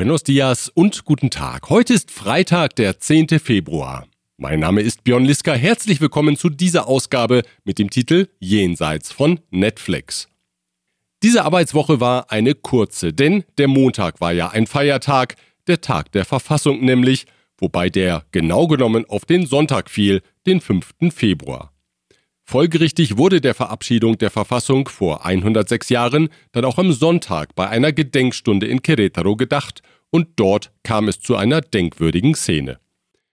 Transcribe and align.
Buenos 0.00 0.22
dias 0.22 0.70
und 0.70 1.04
guten 1.04 1.28
Tag. 1.28 1.68
Heute 1.68 1.92
ist 1.92 2.10
Freitag, 2.10 2.74
der 2.76 2.98
10. 2.98 3.38
Februar. 3.38 4.06
Mein 4.38 4.58
Name 4.58 4.80
ist 4.80 5.04
Björn 5.04 5.26
Liska. 5.26 5.52
Herzlich 5.52 6.00
willkommen 6.00 6.38
zu 6.38 6.48
dieser 6.48 6.88
Ausgabe 6.88 7.42
mit 7.64 7.78
dem 7.78 7.90
Titel 7.90 8.26
Jenseits 8.38 9.12
von 9.12 9.40
Netflix. 9.50 10.26
Diese 11.22 11.44
Arbeitswoche 11.44 12.00
war 12.00 12.32
eine 12.32 12.54
kurze, 12.54 13.12
denn 13.12 13.44
der 13.58 13.68
Montag 13.68 14.22
war 14.22 14.32
ja 14.32 14.48
ein 14.48 14.66
Feiertag, 14.66 15.36
der 15.66 15.82
Tag 15.82 16.12
der 16.12 16.24
Verfassung 16.24 16.82
nämlich, 16.82 17.26
wobei 17.58 17.90
der 17.90 18.24
genau 18.32 18.68
genommen 18.68 19.04
auf 19.06 19.26
den 19.26 19.44
Sonntag 19.44 19.90
fiel, 19.90 20.22
den 20.46 20.62
5. 20.62 20.94
Februar. 21.10 21.74
Folgerichtig 22.50 23.16
wurde 23.16 23.40
der 23.40 23.54
Verabschiedung 23.54 24.18
der 24.18 24.30
Verfassung 24.30 24.88
vor 24.88 25.24
106 25.24 25.88
Jahren 25.88 26.30
dann 26.50 26.64
auch 26.64 26.78
am 26.78 26.90
Sonntag 26.90 27.54
bei 27.54 27.68
einer 27.68 27.92
Gedenkstunde 27.92 28.66
in 28.66 28.80
Querétaro 28.80 29.36
gedacht 29.36 29.82
und 30.10 30.28
dort 30.36 30.72
kam 30.82 31.08
es 31.08 31.20
zu 31.20 31.36
einer 31.36 31.60
denkwürdigen 31.60 32.34
Szene. 32.34 32.78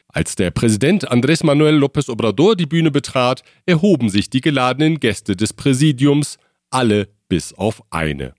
Als 0.08 0.35
der 0.35 0.52
Präsident 0.52 1.12
Andrés 1.12 1.45
Manuel 1.45 1.77
López 1.77 2.09
Obrador 2.09 2.55
die 2.55 2.66
Bühne 2.66 2.91
betrat, 2.91 3.44
erhoben 3.66 4.09
sich 4.09 4.30
die 4.30 4.41
geladenen 4.41 4.99
Gäste 4.99 5.35
des 5.35 5.54
Präsidiums, 5.54 6.38
alle 6.70 7.09
bis 7.30 7.54
auf 7.54 7.84
eine. 7.91 8.34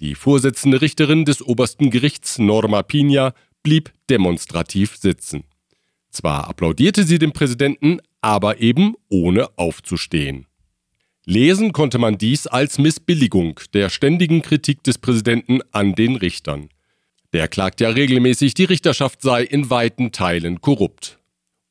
Die 0.00 0.14
Vorsitzende 0.14 0.80
Richterin 0.80 1.24
des 1.24 1.40
obersten 1.40 1.90
Gerichts 1.90 2.38
Norma 2.38 2.82
Pina 2.82 3.32
blieb 3.62 3.92
demonstrativ 4.10 4.96
sitzen. 4.96 5.44
Zwar 6.10 6.48
applaudierte 6.48 7.04
sie 7.04 7.18
dem 7.18 7.32
Präsidenten, 7.32 8.00
aber 8.20 8.60
eben 8.60 8.94
ohne 9.08 9.56
aufzustehen. 9.58 10.46
Lesen 11.26 11.72
konnte 11.72 11.98
man 11.98 12.18
dies 12.18 12.46
als 12.46 12.78
Missbilligung 12.78 13.60
der 13.72 13.88
ständigen 13.88 14.42
Kritik 14.42 14.82
des 14.82 14.98
Präsidenten 14.98 15.60
an 15.72 15.94
den 15.94 16.16
Richtern. 16.16 16.68
Der 17.34 17.48
klagt 17.48 17.80
ja 17.80 17.88
regelmäßig, 17.88 18.54
die 18.54 18.62
Richterschaft 18.62 19.20
sei 19.20 19.42
in 19.42 19.68
weiten 19.68 20.12
Teilen 20.12 20.60
korrupt. 20.60 21.18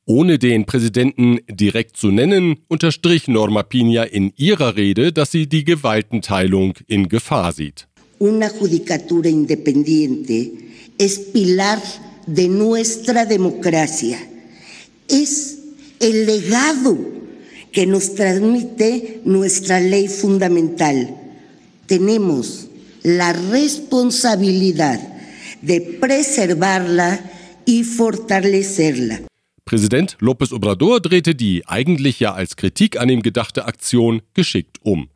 Ohne 0.04 0.38
den 0.38 0.66
Präsidenten 0.66 1.38
direkt 1.48 1.96
zu 1.96 2.08
nennen, 2.08 2.58
unterstrich 2.68 3.28
Norma 3.28 3.62
Pina 3.62 4.02
in 4.02 4.34
ihrer 4.36 4.76
Rede, 4.76 5.10
dass 5.10 5.32
sie 5.32 5.46
die 5.46 5.64
Gewaltenteilung 5.64 6.74
in 6.86 7.08
Gefahr 7.08 7.54
sieht. 7.54 7.88
Una 8.18 8.50
judicatura 8.50 9.30
independiente 9.30 10.50
es 10.98 11.32
pilar 11.32 11.80
de 12.26 12.46
nuestra 12.46 13.24
democracia. 13.24 14.18
Es 15.08 15.58
el 15.98 16.26
legado 16.26 16.98
que 17.72 17.86
nos 17.86 18.14
transmite 18.14 19.22
nuestra 19.24 19.80
ley 19.80 20.08
fundamental. 20.08 21.16
Tenemos 21.86 22.68
la 23.02 23.32
responsabilidad 23.32 25.13
de 25.66 25.80
preservarla 26.00 27.18
y 27.64 27.84
fortalecerla. 27.84 29.20
Präsident 29.64 30.16
López 30.20 30.52
Obrador 30.52 31.00
drehte 31.00 31.34
die 31.34 31.66
eigentlich 31.66 32.20
ja 32.20 32.34
als 32.34 32.56
Kritik 32.56 33.00
an 33.00 33.08
ihm 33.08 33.22
gedachte 33.22 33.64
Aktion 33.64 34.20
geschickt 34.34 34.78
um. 34.82 35.08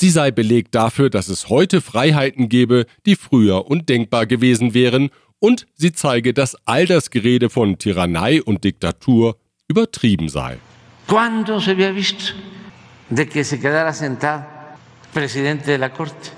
Sie 0.00 0.10
sei 0.10 0.32
Beleg 0.32 0.72
dafür, 0.72 1.10
dass 1.10 1.28
es 1.28 1.48
heute 1.48 1.80
Freiheiten 1.80 2.48
gebe, 2.48 2.86
die 3.06 3.14
früher 3.14 3.68
undenkbar 3.68 4.26
gewesen 4.26 4.74
wären, 4.74 5.10
und 5.38 5.66
sie 5.74 5.92
zeige, 5.92 6.32
dass 6.32 6.56
all 6.66 6.86
das 6.86 7.10
Gerede 7.10 7.50
von 7.50 7.78
Tyrannei 7.78 8.42
und 8.42 8.64
Diktatur 8.64 9.36
übertrieben 9.68 10.28
sei. 10.28 10.58
¿Cuándo 11.08 11.60
se 11.60 11.72
había 11.72 11.92
visto 11.92 12.32
de 13.10 13.28
que 13.28 13.44
se 13.44 13.58
quedara 13.58 13.92
sentado 13.92 14.44
presidente 15.12 15.70
de 15.72 15.78
la 15.78 15.90
Corte 15.90 16.30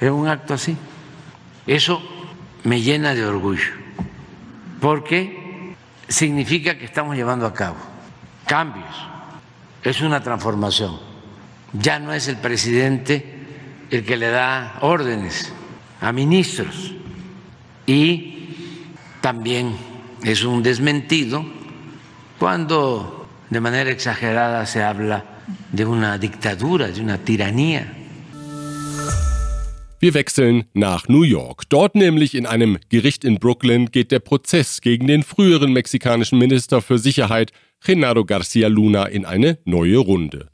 en 0.00 0.12
un 0.12 0.28
acto 0.28 0.54
así? 0.54 0.76
Eso 1.66 2.00
me 2.66 2.82
llena 2.82 3.14
de 3.14 3.24
orgullo, 3.24 3.70
porque 4.80 5.76
significa 6.08 6.76
que 6.76 6.84
estamos 6.84 7.14
llevando 7.14 7.46
a 7.46 7.54
cabo 7.54 7.76
cambios, 8.44 8.94
es 9.84 10.00
una 10.00 10.20
transformación. 10.20 10.98
Ya 11.72 12.00
no 12.00 12.12
es 12.12 12.26
el 12.26 12.38
presidente 12.38 13.34
el 13.88 14.04
que 14.04 14.16
le 14.16 14.30
da 14.30 14.78
órdenes 14.80 15.52
a 16.00 16.10
ministros 16.10 16.92
y 17.86 18.48
también 19.20 19.76
es 20.24 20.42
un 20.42 20.60
desmentido 20.64 21.46
cuando 22.36 23.28
de 23.48 23.60
manera 23.60 23.90
exagerada 23.90 24.66
se 24.66 24.82
habla 24.82 25.24
de 25.70 25.84
una 25.84 26.18
dictadura, 26.18 26.88
de 26.88 27.00
una 27.00 27.18
tiranía. 27.18 27.92
Wir 29.98 30.12
wechseln 30.12 30.64
nach 30.74 31.08
New 31.08 31.22
York. 31.22 31.62
Dort 31.70 31.94
nämlich 31.94 32.34
in 32.34 32.44
einem 32.44 32.78
Gericht 32.90 33.24
in 33.24 33.38
Brooklyn 33.38 33.90
geht 33.90 34.12
der 34.12 34.18
Prozess 34.18 34.82
gegen 34.82 35.06
den 35.06 35.22
früheren 35.22 35.72
mexikanischen 35.72 36.38
Minister 36.38 36.82
für 36.82 36.98
Sicherheit 36.98 37.50
Genaro 37.82 38.26
Garcia 38.26 38.68
Luna 38.68 39.06
in 39.06 39.24
eine 39.24 39.58
neue 39.64 39.96
Runde. 39.96 40.48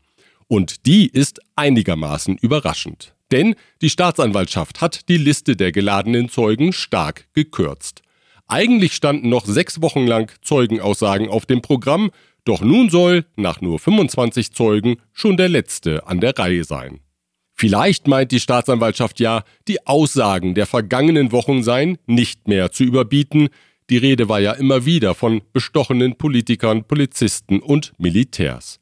Und 0.47 0.87
die 0.87 1.09
ist 1.09 1.41
einigermaßen 1.57 2.39
überraschend. 2.39 3.17
Denn 3.33 3.57
die 3.81 3.91
Staatsanwaltschaft 3.91 4.81
hat 4.81 5.09
die 5.09 5.17
Liste 5.17 5.57
der 5.57 5.73
geladenen 5.73 6.29
Zeugen 6.29 6.73
stark 6.73 7.27
gekürzt. 7.33 8.03
Eigentlich 8.47 8.93
standen 8.93 9.29
noch 9.29 9.47
sechs 9.47 9.83
Wochen 9.83 10.07
lang 10.07 10.31
Zeugenaussagen 10.43 11.29
auf 11.29 11.47
dem 11.47 11.63
Programm, 11.63 12.13
doch 12.45 12.61
nun 12.61 12.91
soll, 12.91 13.25
nach 13.35 13.61
nur 13.61 13.81
25 13.81 14.53
Zeugen, 14.53 14.97
schon 15.13 15.37
der 15.37 15.49
letzte 15.49 16.07
an 16.07 16.21
der 16.21 16.39
Reihe 16.39 16.63
sein. 16.63 17.01
Vielleicht 17.55 18.09
meint 18.09 18.33
die 18.33 18.41
Staatsanwaltschaft 18.41 19.21
ja, 19.21 19.45
die 19.69 19.87
Aussagen 19.87 20.55
der 20.55 20.67
vergangenen 20.67 21.33
Wochen 21.33 21.63
seien 21.63 21.99
nicht 22.07 22.49
mehr 22.49 22.73
zu 22.73 22.85
überbieten. 22.85 23.49
Die 23.91 23.99
Rede 23.99 24.29
war 24.29 24.41
ja 24.41 24.53
immer 24.53 24.85
wieder 24.85 25.15
von 25.15 25.43
bestochenen 25.53 26.17
Politikern, 26.17 26.85
Polizisten 26.85 27.61
und 27.61 27.93
Militärs. 27.99 28.81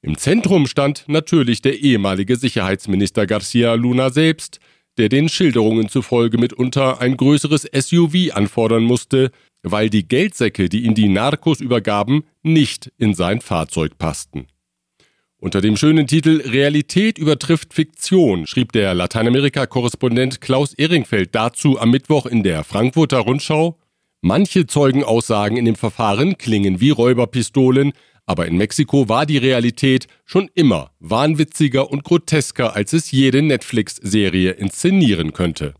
Im 0.00 0.16
Zentrum 0.16 0.66
stand 0.66 1.04
natürlich 1.08 1.60
der 1.60 1.80
ehemalige 1.80 2.36
Sicherheitsminister 2.36 3.26
Garcia 3.26 3.74
Luna 3.74 4.10
selbst, 4.10 4.60
der 4.96 5.08
den 5.08 5.28
Schilderungen 5.28 5.88
zufolge 5.88 6.38
mitunter 6.38 7.00
ein 7.00 7.16
größeres 7.16 7.68
SUV 7.72 8.32
anfordern 8.32 8.84
musste, 8.84 9.30
weil 9.62 9.90
die 9.90 10.06
Geldsäcke, 10.06 10.68
die 10.68 10.84
ihm 10.84 10.94
die 10.94 11.08
Narcos 11.08 11.60
übergaben, 11.60 12.24
nicht 12.42 12.92
in 12.98 13.14
sein 13.14 13.40
Fahrzeug 13.40 13.98
passten. 13.98 14.46
Unter 15.40 15.60
dem 15.60 15.76
schönen 15.76 16.08
Titel 16.08 16.42
Realität 16.44 17.16
übertrifft 17.16 17.72
Fiktion 17.72 18.46
schrieb 18.46 18.72
der 18.72 18.92
Lateinamerika-Korrespondent 18.94 20.40
Klaus 20.40 20.74
Ehringfeld 20.74 21.32
dazu 21.32 21.78
am 21.78 21.92
Mittwoch 21.92 22.26
in 22.26 22.42
der 22.42 22.64
Frankfurter 22.64 23.18
Rundschau, 23.18 23.78
Manche 24.20 24.66
Zeugenaussagen 24.66 25.56
in 25.56 25.64
dem 25.64 25.76
Verfahren 25.76 26.38
klingen 26.38 26.80
wie 26.80 26.90
Räuberpistolen, 26.90 27.92
aber 28.26 28.46
in 28.46 28.56
Mexiko 28.56 29.08
war 29.08 29.26
die 29.26 29.38
Realität 29.38 30.08
schon 30.24 30.50
immer 30.54 30.90
wahnwitziger 30.98 31.88
und 31.88 32.02
grotesker, 32.02 32.74
als 32.74 32.92
es 32.92 33.12
jede 33.12 33.40
Netflix-Serie 33.42 34.50
inszenieren 34.50 35.32
könnte. 35.32 35.74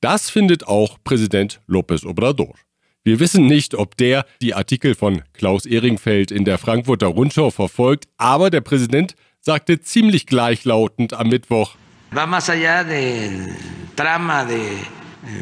Das 0.00 0.30
findet 0.30 0.68
auch 0.68 0.98
Präsident 1.02 1.60
López 1.68 2.06
Obrador. 2.06 2.54
Wir 3.02 3.18
wissen 3.18 3.46
nicht, 3.46 3.74
ob 3.74 3.96
der 3.96 4.26
die 4.42 4.52
Artikel 4.52 4.94
von 4.94 5.22
Klaus 5.32 5.64
Ehringfeld 5.64 6.30
in 6.30 6.44
der 6.44 6.58
Frankfurter 6.58 7.06
Rundschau 7.06 7.50
verfolgt, 7.50 8.08
aber 8.18 8.50
der 8.50 8.60
Präsident 8.60 9.14
sagte 9.40 9.80
ziemlich 9.80 10.26
gleichlautend 10.26 11.14
am 11.14 11.28
Mittwoch. 11.28 11.76
Va 12.12 12.26
más 12.26 12.50
allá 12.50 12.84
del 12.84 13.54
trama 13.96 14.44
de 14.44 14.60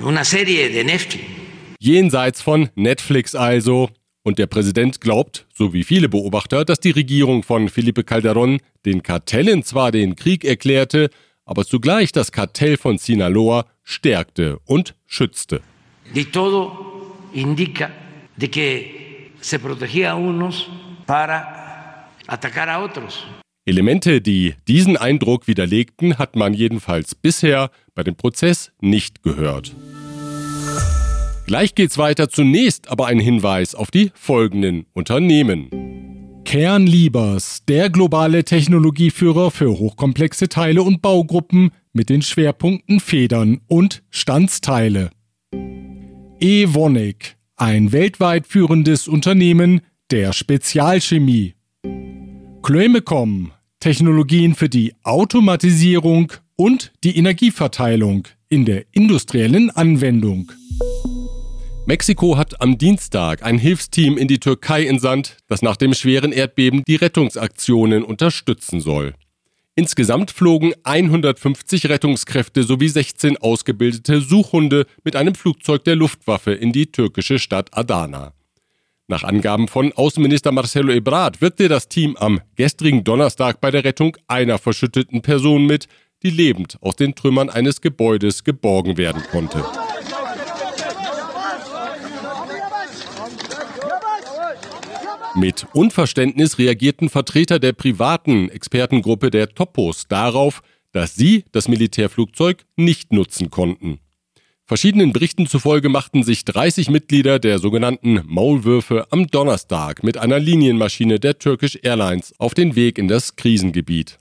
una 0.05 0.23
serie 0.23 0.69
de 0.71 0.85
Netflix. 0.85 1.25
Jenseits 1.81 2.43
von 2.43 2.69
Netflix 2.77 3.35
also. 3.35 3.89
Und 4.23 4.39
der 4.39 4.47
Präsident 4.47 5.01
glaubt, 5.01 5.47
so 5.55 5.73
wie 5.73 5.85
viele 5.85 6.09
Beobachter, 6.09 6.65
dass 6.65 6.79
die 6.79 6.91
Regierung 6.91 7.43
von 7.43 7.69
Felipe 7.69 8.03
Calderón 8.03 8.61
den 8.85 9.03
Kartellen 9.03 9.65
zwar 9.65 9.91
den 9.91 10.15
Krieg 10.15 10.45
erklärte, 10.45 11.09
aber 11.45 11.65
zugleich 11.65 12.13
das 12.13 12.31
Kartell 12.31 12.77
von 12.77 12.99
Sinaloa 12.99 13.65
stärkte 13.83 14.59
und 14.67 14.95
schützte. 15.07 15.63
Y 16.15 16.25
todo 16.31 16.88
indica 17.39 17.91
de 18.37 18.51
que 18.51 19.33
se 19.41 19.59
protegía 19.59 20.13
a 20.13 20.15
unos 20.15 20.69
para 21.07 22.11
atacar 22.27 22.69
a 22.69 22.81
otros. 22.81 23.25
Elemente, 23.65 24.21
die 24.21 24.55
diesen 24.67 24.97
Eindruck 24.97 25.47
widerlegten, 25.47 26.19
hat 26.19 26.37
man 26.37 26.55
jedenfalls 26.55 27.15
bisher 27.15 27.71
bei 27.95 28.03
dem 28.03 28.17
Prozess 28.17 28.73
nicht 28.81 29.23
gehört. 29.23 29.75
Gleich 31.47 31.75
geht's 31.75 31.99
weiter. 31.99 32.29
Zunächst 32.29 32.91
aber 32.91 33.07
ein 33.07 33.19
Hinweis 33.19 33.75
auf 33.75 33.91
die 33.91 34.11
folgenden 34.15 34.87
Unternehmen. 34.93 35.69
Kernliebers, 36.45 37.65
der 37.69 37.91
globale 37.91 38.43
Technologieführer 38.43 39.51
für 39.51 39.79
hochkomplexe 39.79 40.49
Teile 40.49 40.83
und 40.83 41.03
Baugruppen 41.03 41.71
mit 41.93 42.09
den 42.09 42.23
Schwerpunkten 42.23 43.01
Federn 43.01 43.61
und 43.67 44.03
Standsteile. 44.09 45.11
Evonik, 46.41 47.37
ein 47.57 47.91
weltweit 47.91 48.47
führendes 48.47 49.09
Unternehmen 49.09 49.81
der 50.13 50.33
Spezialchemie. 50.33 51.55
Clemecom, 52.63 53.51
Technologien 53.81 54.55
für 54.55 54.69
die 54.69 54.95
Automatisierung 55.03 56.33
und 56.55 56.93
die 57.03 57.17
Energieverteilung 57.17 58.29
in 58.49 58.65
der 58.65 58.85
industriellen 58.93 59.71
Anwendung. 59.71 60.53
Mexiko 61.87 62.37
hat 62.37 62.61
am 62.61 62.79
Dienstag 62.79 63.43
ein 63.43 63.59
Hilfsteam 63.59 64.17
in 64.17 64.29
die 64.29 64.39
Türkei 64.39 64.87
entsandt, 64.87 65.39
das 65.49 65.63
nach 65.63 65.77
dem 65.77 65.93
schweren 65.93 66.31
Erdbeben 66.31 66.85
die 66.87 66.97
Rettungsaktionen 66.97 68.05
unterstützen 68.05 68.81
soll. 68.81 69.15
Insgesamt 69.79 70.33
flogen 70.33 70.73
150 70.83 71.89
Rettungskräfte 71.89 72.65
sowie 72.65 72.89
16 72.89 73.37
ausgebildete 73.37 74.21
Suchhunde 74.21 74.87
mit 75.05 75.15
einem 75.15 75.37
Flugzeug 75.37 75.85
der 75.85 75.95
Luftwaffe 75.95 76.51
in 76.51 76.73
die 76.73 76.91
türkische 76.91 77.39
Stadt 77.39 77.69
Adana. 77.71 78.33
Nach 79.07 79.23
Angaben 79.23 79.69
von 79.69 79.93
Außenminister 79.93 80.51
Marcelo 80.51 80.93
Ebrard 80.93 81.41
wirkte 81.41 81.69
das 81.69 81.87
Team 81.87 82.17
am 82.17 82.41
gestrigen 82.57 83.05
Donnerstag 83.05 83.61
bei 83.61 83.71
der 83.71 83.85
Rettung 83.85 84.17
einer 84.27 84.59
verschütteten 84.59 85.23
Person 85.23 85.67
mit, 85.67 85.87
die 86.25 86.31
lebend 86.31 86.77
aus 86.81 86.97
den 86.97 87.15
Trümmern 87.15 87.49
eines 87.49 87.81
Gebäudes 87.81 88.43
geborgen 88.43 88.97
werden 88.97 89.23
konnte. 89.31 89.65
Mit 95.39 95.69
Unverständnis 95.73 96.59
reagierten 96.59 97.09
Vertreter 97.09 97.61
der 97.61 97.73
privaten 97.73 98.49
Expertengruppe 98.49 99.31
der 99.31 99.49
Topos 99.49 100.09
darauf, 100.09 100.63
dass 100.91 101.15
sie 101.15 101.45
das 101.53 101.69
Militärflugzeug 101.69 102.65
nicht 102.75 103.13
nutzen 103.13 103.49
konnten. 103.49 104.01
Verschiedenen 104.65 105.13
Berichten 105.13 105.47
zufolge 105.47 105.91
machten 105.91 106.25
sich 106.25 106.45
30 106.45 106.91
Mitglieder 106.91 107.39
der 107.39 107.61
sogenannten 107.61 108.21
Maulwürfe 108.27 109.07
am 109.11 109.29
Donnerstag 109.29 110.03
mit 110.03 110.19
einer 110.19 110.41
Linienmaschine 110.41 111.21
der 111.21 111.39
Turkish 111.39 111.79
Airlines 111.85 112.35
auf 112.39 112.55
den 112.55 112.75
Weg 112.75 112.99
in 112.99 113.07
das 113.07 113.37
Krisengebiet. 113.37 114.19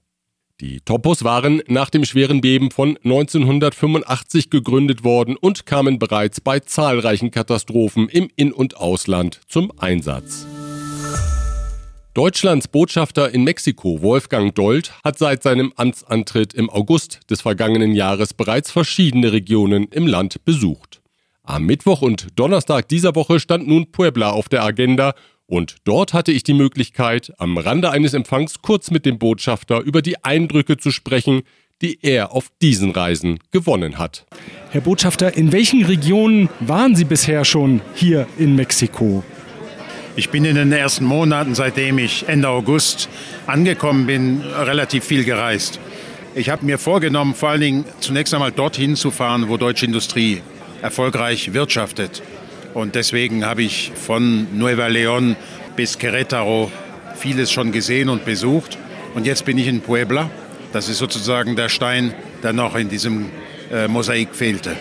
Die 0.62 0.82
Topos 0.82 1.24
waren 1.24 1.64
nach 1.68 1.90
dem 1.90 2.06
schweren 2.06 2.42
Beben 2.42 2.70
von 2.70 2.96
1985 3.04 4.52
gegründet 4.52 5.04
worden 5.04 5.36
und 5.36 5.66
kamen 5.66 5.98
bereits 5.98 6.42
bei 6.42 6.60
zahlreichen 6.60 7.32
Katastrophen 7.32 8.08
im 8.08 8.30
In- 8.36 8.54
und 8.54 8.78
Ausland 8.78 9.42
zum 9.48 9.72
Einsatz. 9.80 10.46
Deutschlands 12.18 12.68
Botschafter 12.68 13.32
in 13.32 13.44
Mexiko, 13.44 14.02
Wolfgang 14.02 14.56
Dold, 14.56 14.92
hat 15.04 15.20
seit 15.20 15.44
seinem 15.44 15.72
Amtsantritt 15.76 16.52
im 16.56 16.68
August 16.68 17.20
des 17.30 17.42
vergangenen 17.42 17.94
Jahres 17.94 18.34
bereits 18.34 18.72
verschiedene 18.72 19.32
Regionen 19.32 19.88
im 19.92 20.08
Land 20.08 20.44
besucht. 20.44 21.00
Am 21.44 21.68
Mittwoch 21.68 22.02
und 22.02 22.30
Donnerstag 22.34 22.88
dieser 22.88 23.14
Woche 23.14 23.40
stand 23.40 23.68
nun 23.68 23.92
Puebla 23.92 24.32
auf 24.32 24.50
der 24.50 24.64
Agenda 24.64 25.14
und 25.46 25.76
dort 25.84 26.16
hatte 26.16 26.32
ich 26.32 26.42
die 26.42 26.56
Möglichkeit, 26.56 27.34
am 27.38 27.56
Rande 27.56 27.92
eines 27.92 28.16
Empfangs 28.16 28.64
kurz 28.64 28.90
mit 28.90 29.06
dem 29.06 29.20
Botschafter 29.20 29.82
über 29.82 30.02
die 30.02 30.24
Eindrücke 30.26 30.78
zu 30.78 30.90
sprechen, 30.90 31.44
die 31.84 32.00
er 32.02 32.32
auf 32.32 32.48
diesen 32.64 32.90
Reisen 32.90 33.38
gewonnen 33.52 34.00
hat. 34.00 34.26
Herr 34.72 34.82
Botschafter, 34.82 35.38
in 35.38 35.52
welchen 35.52 35.86
Regionen 35.86 36.50
waren 36.62 36.96
Sie 36.96 37.06
bisher 37.06 37.46
schon 37.46 37.82
hier 37.94 38.26
in 38.40 38.56
Mexiko? 38.56 39.24
Ich 40.18 40.32
bin 40.32 40.46
in 40.46 40.56
den 40.56 40.72
ersten 40.72 41.06
Monaten, 41.06 41.54
seitdem 41.54 42.00
ich 42.00 42.28
Ende 42.28 42.50
August 42.50 43.08
angekommen 43.46 44.08
bin, 44.08 44.42
relativ 44.42 45.06
viel 45.06 45.24
gereist. 45.24 45.80
Ich 46.34 46.50
habe 46.50 46.66
mir 46.66 46.80
vorgenommen, 46.80 47.36
vor 47.36 47.50
allen 47.50 47.62
Dingen 47.62 47.86
zunächst 48.00 48.34
einmal 48.34 48.52
dorthin 48.52 48.96
zu 48.96 49.12
fahren, 49.12 49.48
wo 49.48 49.58
deutsche 49.58 49.86
Industrie 49.86 50.42
erfolgreich 50.82 51.54
wirtschaftet. 51.54 52.24
Und 52.74 52.96
deswegen 52.96 53.46
habe 53.46 53.62
ich 53.62 53.92
von 53.94 54.48
Nueva 54.58 54.88
León 54.88 55.36
bis 55.76 56.00
Querétaro 56.00 56.72
vieles 57.16 57.52
schon 57.52 57.72
gesehen 57.72 58.10
und 58.10 58.26
besucht. 58.26 58.80
Und 59.14 59.28
jetzt 59.28 59.46
bin 59.46 59.60
ich 59.60 59.68
in 59.68 59.82
Puebla. 59.82 60.32
Das 60.74 60.90
ist 60.90 60.98
sozusagen 60.98 61.56
der 61.56 61.70
Stein, 61.70 62.16
der 62.42 62.54
noch 62.54 62.76
in 62.76 62.90
diesem 62.90 63.28
äh, 63.72 63.88
Mosaik 63.88 64.30
fehlte. 64.34 64.78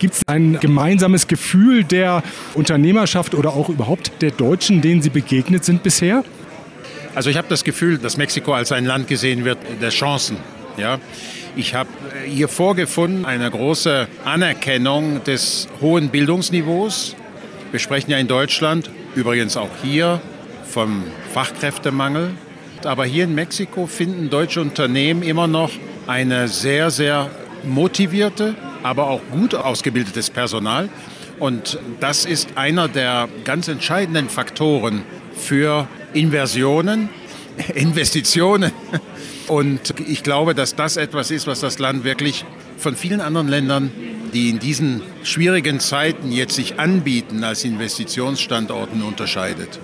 Gibt 0.00 0.14
es 0.14 0.22
ein 0.26 0.58
gemeinsames 0.58 1.26
Gefühl 1.26 1.84
der 1.84 2.22
Unternehmerschaft 2.54 3.34
oder 3.34 3.50
auch 3.50 3.68
überhaupt 3.68 4.10
der 4.22 4.30
Deutschen, 4.30 4.80
denen 4.80 5.02
Sie 5.02 5.10
begegnet 5.10 5.62
sind 5.62 5.82
bisher? 5.82 6.24
Also 7.14 7.28
ich 7.28 7.36
habe 7.36 7.48
das 7.48 7.64
Gefühl, 7.64 7.98
dass 7.98 8.16
Mexiko 8.16 8.54
als 8.54 8.72
ein 8.72 8.86
Land 8.86 9.08
gesehen 9.08 9.44
wird 9.44 9.58
der 9.82 9.90
Chancen. 9.90 10.38
Ja? 10.78 10.98
Ich 11.54 11.74
habe 11.74 11.90
hier 12.26 12.48
vorgefunden 12.48 13.26
eine 13.26 13.50
große 13.50 14.08
Anerkennung 14.24 15.22
des 15.24 15.68
hohen 15.82 16.08
Bildungsniveaus. 16.08 17.14
Wir 17.70 17.78
sprechen 17.78 18.10
ja 18.10 18.16
in 18.16 18.26
Deutschland, 18.26 18.90
übrigens 19.14 19.58
auch 19.58 19.68
hier, 19.82 20.22
vom 20.64 21.04
Fachkräftemangel. 21.34 22.30
Aber 22.84 23.04
hier 23.04 23.24
in 23.24 23.34
Mexiko 23.34 23.86
finden 23.86 24.30
deutsche 24.30 24.62
Unternehmen 24.62 25.22
immer 25.22 25.46
noch 25.46 25.72
eine 26.06 26.48
sehr, 26.48 26.90
sehr 26.90 27.28
motivierte, 27.64 28.54
aber 28.82 29.08
auch 29.08 29.20
gut 29.30 29.54
ausgebildetes 29.54 30.30
Personal. 30.30 30.88
Und 31.38 31.78
das 32.00 32.24
ist 32.24 32.56
einer 32.56 32.88
der 32.88 33.28
ganz 33.44 33.68
entscheidenden 33.68 34.28
Faktoren 34.28 35.02
für 35.34 35.88
Inversionen, 36.12 37.08
Investitionen. 37.74 38.72
Und 39.48 39.94
ich 40.06 40.22
glaube, 40.22 40.54
dass 40.54 40.76
das 40.76 40.96
etwas 40.96 41.30
ist, 41.30 41.46
was 41.46 41.60
das 41.60 41.78
Land 41.78 42.04
wirklich 42.04 42.44
von 42.76 42.94
vielen 42.94 43.20
anderen 43.20 43.48
Ländern, 43.48 43.90
die 44.32 44.50
in 44.50 44.58
diesen 44.58 45.02
schwierigen 45.22 45.80
Zeiten 45.80 46.30
jetzt 46.30 46.54
sich 46.54 46.78
anbieten 46.78 47.42
als 47.42 47.64
Investitionsstandorten 47.64 49.02
unterscheidet. 49.02 49.80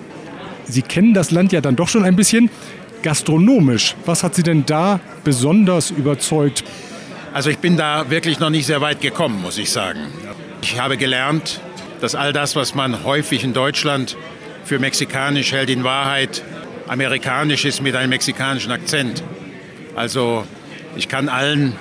Sie 0.65 0.81
kennen 0.81 1.13
das 1.13 1.31
Land 1.31 1.51
ja 1.51 1.61
dann 1.61 1.75
doch 1.75 1.87
schon 1.87 2.03
ein 2.03 2.15
bisschen 2.15 2.49
gastronomisch. 3.03 3.95
Was 4.05 4.23
hat 4.23 4.35
Sie 4.35 4.43
denn 4.43 4.65
da 4.65 4.99
besonders 5.23 5.91
überzeugt? 5.91 6.63
Also 7.37 7.51
ich 7.51 7.59
bin 7.59 7.77
da 7.77 8.09
wirklich 8.09 8.39
noch 8.39 8.49
nicht 8.49 8.65
sehr 8.65 8.81
weit 8.81 8.99
gekommen, 8.99 9.43
muss 9.43 9.59
ich 9.59 9.69
sagen. 9.69 9.99
Ich 10.63 10.79
habe 10.79 10.97
gelernt, 10.97 11.61
dass 12.01 12.15
all 12.15 12.33
das, 12.33 12.55
was 12.55 12.73
man 12.73 13.03
häufig 13.03 13.43
in 13.43 13.53
Deutschland 13.53 14.17
für 14.63 14.79
mexikanisch 14.79 15.51
hält, 15.51 15.69
in 15.69 15.83
Wahrheit 15.83 16.43
amerikanisch 16.87 17.63
ist 17.63 17.83
mit 17.83 17.95
einem 17.95 18.09
mexikanischen 18.09 18.71
Akzent. 18.71 19.21
Also 19.95 20.47
ich 20.95 21.09
kann 21.09 21.29
allen 21.29 21.75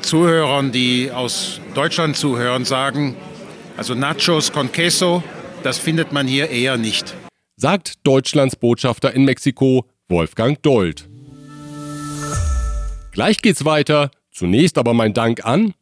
Zuhörern, 0.00 0.70
die 0.70 1.10
aus 1.10 1.60
Deutschland 1.74 2.16
zuhören, 2.16 2.64
sagen, 2.64 3.16
also 3.76 3.96
Nachos 3.96 4.52
con 4.52 4.70
Queso, 4.70 5.24
das 5.64 5.78
findet 5.78 6.12
man 6.12 6.28
hier 6.28 6.50
eher 6.50 6.76
nicht. 6.76 7.16
Sagt 7.56 7.94
Deutschlands 8.04 8.54
Botschafter 8.54 9.12
in 9.12 9.24
Mexiko, 9.24 9.86
Wolfgang 10.08 10.62
Dold. 10.62 11.08
Gleich 13.10 13.38
geht's 13.38 13.64
weiter 13.64 14.12
Zunächst 14.40 14.78
aber 14.78 14.94
mein 14.94 15.12
Dank 15.12 15.44
an 15.44 15.74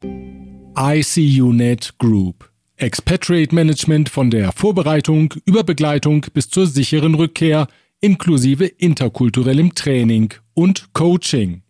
ICUNet 0.76 1.96
Group. 1.98 2.50
Expatriate 2.76 3.54
Management 3.54 4.08
von 4.08 4.32
der 4.32 4.50
Vorbereitung 4.50 5.32
über 5.44 5.62
Begleitung 5.62 6.26
bis 6.34 6.50
zur 6.50 6.66
sicheren 6.66 7.14
Rückkehr 7.14 7.68
inklusive 8.00 8.64
interkulturellem 8.64 9.76
Training 9.76 10.34
und 10.54 10.92
Coaching. 10.92 11.62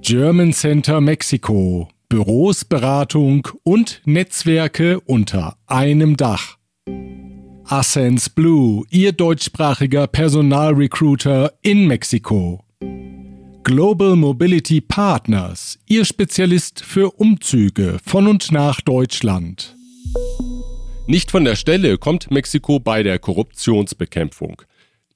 German 0.00 0.52
Center 0.52 1.00
Mexico. 1.00 1.88
Büros, 2.08 2.64
Beratung 2.64 3.46
und 3.62 4.02
Netzwerke 4.06 4.98
unter 4.98 5.56
einem 5.68 6.16
Dach. 6.16 6.56
Ascens 7.62 8.28
Blue, 8.28 8.82
Ihr 8.90 9.12
deutschsprachiger 9.12 10.08
Personalrecruiter 10.08 11.52
in 11.62 11.86
Mexiko. 11.86 12.65
Global 13.66 14.14
Mobility 14.14 14.80
Partners, 14.80 15.76
Ihr 15.88 16.04
Spezialist 16.04 16.84
für 16.84 17.10
Umzüge 17.10 17.98
von 18.06 18.28
und 18.28 18.52
nach 18.52 18.80
Deutschland. 18.80 19.76
Nicht 21.08 21.32
von 21.32 21.44
der 21.44 21.56
Stelle 21.56 21.98
kommt 21.98 22.30
Mexiko 22.30 22.78
bei 22.78 23.02
der 23.02 23.18
Korruptionsbekämpfung. 23.18 24.62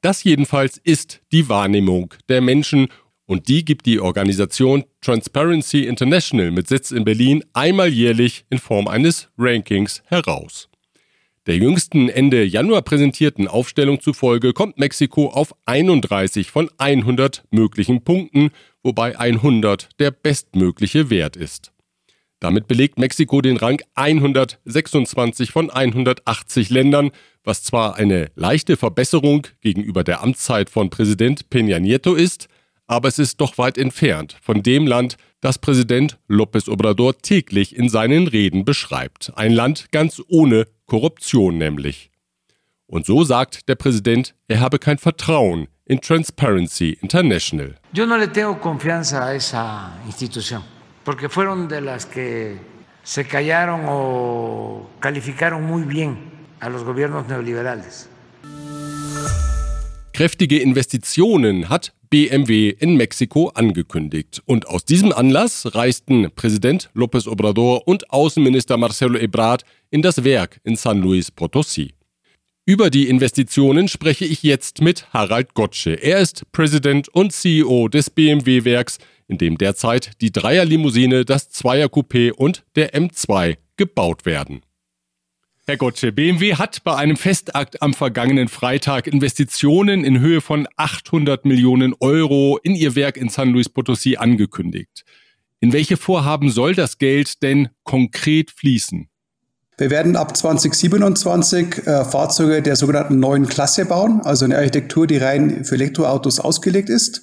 Das 0.01 0.25
jedenfalls 0.25 0.79
ist 0.79 1.21
die 1.31 1.49
Wahrnehmung 1.49 2.13
der 2.29 2.41
Menschen 2.41 2.89
und 3.25 3.47
die 3.47 3.65
gibt 3.65 3.87
die 3.87 4.01
Organisation 4.01 4.83
Transparency 5.01 5.85
International 5.85 6.51
mit 6.51 6.67
Sitz 6.67 6.91
in 6.91 7.05
Berlin 7.05 7.45
einmal 7.53 7.89
jährlich 7.89 8.47
in 8.51 8.59
Form 8.59 8.89
eines 8.89 9.29
Rankings 9.39 10.03
heraus. 10.07 10.70
Der 11.51 11.59
jüngsten 11.59 12.09
Ende 12.09 12.45
Januar 12.45 12.83
präsentierten 12.83 13.49
Aufstellung 13.49 14.01
zufolge 14.01 14.53
kommt 14.53 14.79
Mexiko 14.79 15.31
auf 15.31 15.53
31 15.67 16.49
von 16.49 16.71
100 16.79 17.43
möglichen 17.51 18.05
Punkten, 18.05 18.51
wobei 18.85 19.19
100 19.19 19.89
der 19.99 20.13
bestmögliche 20.13 21.11
Wert 21.11 21.35
ist. 21.35 21.73
Damit 22.39 22.69
belegt 22.69 23.01
Mexiko 23.01 23.41
den 23.41 23.57
Rang 23.57 23.83
126 23.97 25.51
von 25.51 25.71
180 25.71 26.71
Ländern, 26.71 27.11
was 27.43 27.65
zwar 27.65 27.97
eine 27.97 28.31
leichte 28.37 28.77
Verbesserung 28.77 29.49
gegenüber 29.61 30.05
der 30.05 30.23
Amtszeit 30.23 30.71
von 30.71 30.89
Präsident 30.89 31.47
Peña 31.51 31.81
Nieto 31.81 32.15
ist, 32.15 32.47
aber 32.87 33.09
es 33.09 33.19
ist 33.19 33.41
doch 33.41 33.59
weit 33.59 33.77
entfernt 33.77 34.37
von 34.41 34.63
dem 34.63 34.87
Land, 34.87 35.17
das 35.41 35.59
Präsident 35.59 36.19
López 36.29 36.71
Obrador 36.71 37.19
täglich 37.19 37.75
in 37.75 37.89
seinen 37.89 38.29
Reden 38.29 38.65
beschreibt. 38.65 39.33
Ein 39.35 39.53
Land 39.53 39.91
ganz 39.91 40.23
ohne 40.29 40.67
Korruption 40.91 41.57
nämlich. 41.57 42.11
Und 42.89 43.07
so 43.07 43.23
sagt 43.23 43.69
der 43.69 43.77
Präsident, 43.77 44.35
er 44.49 44.59
habe 44.59 44.81
kein 44.81 44.99
Vertrauen 44.99 45.69
in 45.85 46.01
Transparency 46.01 46.99
International. 47.01 47.77
Yo 47.93 48.07
no 48.07 48.17
le 48.17 48.27
tengo 48.27 48.59
confianza 48.61 49.25
a 49.25 49.35
esa 49.37 49.93
institución, 50.07 50.65
porque 51.05 51.29
fueron 51.29 51.69
de 51.69 51.81
las 51.81 52.07
que 52.07 52.59
se 53.05 53.25
callaron 53.25 53.83
o 53.87 54.91
calificaron 54.99 55.65
muy 55.65 55.85
bien 55.85 56.19
a 56.59 56.69
los 56.69 56.83
gobiernos 56.83 57.29
neoliberales. 57.29 58.10
Kräftige 60.21 60.59
Investitionen 60.59 61.71
hat 61.71 61.95
BMW 62.11 62.69
in 62.69 62.95
Mexiko 62.95 63.49
angekündigt. 63.55 64.43
Und 64.45 64.69
aus 64.69 64.85
diesem 64.85 65.13
Anlass 65.13 65.75
reisten 65.75 66.31
Präsident 66.37 66.91
López 66.95 67.27
Obrador 67.27 67.89
und 67.89 68.11
Außenminister 68.11 68.77
Marcelo 68.77 69.19
Ebrard 69.19 69.65
in 69.89 70.03
das 70.03 70.23
Werk 70.23 70.61
in 70.63 70.77
San 70.77 71.01
Luis 71.01 71.33
Potosí. 71.33 71.93
Über 72.67 72.91
die 72.91 73.09
Investitionen 73.09 73.89
spreche 73.89 74.27
ich 74.27 74.43
jetzt 74.43 74.83
mit 74.83 75.11
Harald 75.15 75.55
Gottsche. 75.55 75.95
Er 75.95 76.19
ist 76.19 76.43
Präsident 76.53 77.09
und 77.09 77.33
CEO 77.33 77.89
des 77.89 78.11
BMW-Werks, 78.11 78.99
in 79.27 79.39
dem 79.39 79.57
derzeit 79.57 80.21
die 80.21 80.33
Dreierlimousine, 80.33 81.25
das 81.25 81.51
Zweiercoupé 81.51 82.33
und 82.33 82.63
der 82.77 82.93
M2 82.93 83.57
gebaut 83.79 84.27
werden. 84.27 84.61
Herr 85.71 85.77
Gottsche, 85.77 86.11
BMW 86.11 86.57
hat 86.57 86.83
bei 86.83 86.97
einem 86.97 87.17
Festakt 87.17 87.81
am 87.81 87.95
vergangenen 87.95 88.49
Freitag 88.49 89.07
Investitionen 89.07 90.03
in 90.03 90.19
Höhe 90.19 90.41
von 90.41 90.67
800 90.77 91.45
Millionen 91.45 91.95
Euro 92.01 92.59
in 92.65 92.75
ihr 92.75 92.97
Werk 92.97 93.17
in 93.17 93.29
San 93.29 93.51
Luis 93.51 93.69
Potosí 93.71 94.17
angekündigt. 94.17 95.05
In 95.61 95.73
welche 95.73 95.97
Vorhaben 95.97 96.51
soll 96.51 96.75
das 96.75 96.99
Geld 96.99 97.45
denn 97.45 97.69
konkret 97.85 98.51
fließen? 98.51 99.09
Wir 99.79 99.91
werden 99.91 100.17
ab 100.17 100.37
2027 100.37 101.87
äh, 101.87 102.05
Fahrzeuge 102.05 102.63
der 102.63 102.75
sogenannten 102.75 103.21
neuen 103.21 103.47
Klasse 103.47 103.85
bauen, 103.85 104.23
also 104.25 104.47
eine 104.47 104.57
Architektur, 104.57 105.07
die 105.07 105.19
rein 105.19 105.65
für 105.65 105.77
Elektroautos 105.77 106.41
ausgelegt 106.41 106.91
ist. 106.91 107.23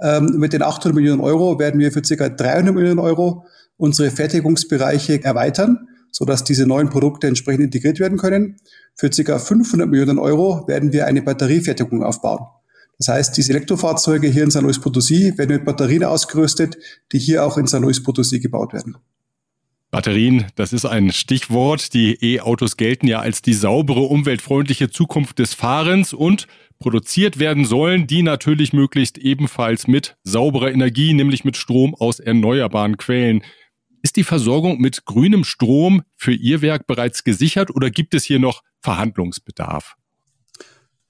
Ähm, 0.00 0.36
mit 0.36 0.52
den 0.52 0.62
800 0.62 0.94
Millionen 0.94 1.20
Euro 1.20 1.58
werden 1.58 1.80
wir 1.80 1.90
für 1.90 2.02
ca. 2.02 2.28
300 2.28 2.72
Millionen 2.72 3.00
Euro 3.00 3.44
unsere 3.76 4.12
Fertigungsbereiche 4.12 5.24
erweitern 5.24 5.88
sodass 6.10 6.44
diese 6.44 6.66
neuen 6.66 6.90
Produkte 6.90 7.26
entsprechend 7.26 7.64
integriert 7.64 8.00
werden 8.00 8.18
können. 8.18 8.56
Für 8.94 9.10
ca. 9.10 9.38
500 9.38 9.88
Millionen 9.88 10.18
Euro 10.18 10.66
werden 10.66 10.92
wir 10.92 11.06
eine 11.06 11.22
Batteriefertigung 11.22 12.02
aufbauen. 12.02 12.46
Das 12.98 13.08
heißt, 13.08 13.36
diese 13.36 13.52
Elektrofahrzeuge 13.52 14.28
hier 14.28 14.42
in 14.42 14.50
San 14.50 14.64
Luis 14.64 14.80
Potosí 14.80 15.38
werden 15.38 15.56
mit 15.56 15.64
Batterien 15.64 16.04
ausgerüstet, 16.04 16.76
die 17.12 17.18
hier 17.18 17.44
auch 17.44 17.56
in 17.56 17.66
San 17.66 17.82
Luis 17.82 18.04
Potosí 18.04 18.40
gebaut 18.40 18.72
werden. 18.72 18.96
Batterien, 19.90 20.46
das 20.56 20.74
ist 20.74 20.84
ein 20.84 21.12
Stichwort. 21.12 21.94
Die 21.94 22.18
E-Autos 22.20 22.76
gelten 22.76 23.06
ja 23.06 23.20
als 23.20 23.40
die 23.40 23.54
saubere, 23.54 24.00
umweltfreundliche 24.00 24.90
Zukunft 24.90 25.38
des 25.38 25.54
Fahrens 25.54 26.12
und 26.12 26.46
produziert 26.78 27.38
werden 27.38 27.64
sollen, 27.64 28.06
die 28.06 28.22
natürlich 28.22 28.72
möglichst 28.72 29.16
ebenfalls 29.16 29.86
mit 29.86 30.16
sauberer 30.24 30.70
Energie, 30.70 31.14
nämlich 31.14 31.44
mit 31.44 31.56
Strom 31.56 31.94
aus 31.94 32.20
erneuerbaren 32.20 32.98
Quellen. 32.98 33.42
Ist 34.02 34.16
die 34.16 34.24
Versorgung 34.24 34.80
mit 34.80 35.04
grünem 35.04 35.44
Strom 35.44 36.02
für 36.16 36.32
Ihr 36.32 36.62
Werk 36.62 36.86
bereits 36.86 37.24
gesichert 37.24 37.70
oder 37.70 37.90
gibt 37.90 38.14
es 38.14 38.24
hier 38.24 38.38
noch 38.38 38.62
Verhandlungsbedarf? 38.80 39.96